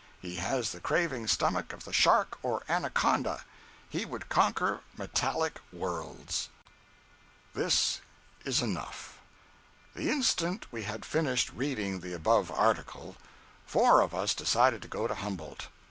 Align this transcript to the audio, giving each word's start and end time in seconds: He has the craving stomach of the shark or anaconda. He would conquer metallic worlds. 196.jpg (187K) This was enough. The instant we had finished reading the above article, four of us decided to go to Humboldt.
He 0.19 0.37
has 0.37 0.71
the 0.71 0.79
craving 0.79 1.27
stomach 1.27 1.71
of 1.73 1.83
the 1.85 1.93
shark 1.93 2.39
or 2.41 2.63
anaconda. 2.67 3.43
He 3.87 4.03
would 4.03 4.29
conquer 4.29 4.81
metallic 4.97 5.61
worlds. 5.71 6.49
196.jpg 7.55 7.61
(187K) 7.61 7.61
This 7.61 8.01
was 8.45 8.61
enough. 8.63 9.19
The 9.93 10.09
instant 10.09 10.73
we 10.73 10.83
had 10.85 11.05
finished 11.05 11.51
reading 11.53 11.99
the 11.99 12.13
above 12.13 12.49
article, 12.49 13.15
four 13.67 14.01
of 14.01 14.15
us 14.15 14.33
decided 14.33 14.81
to 14.81 14.87
go 14.87 15.05
to 15.07 15.13
Humboldt. 15.13 15.67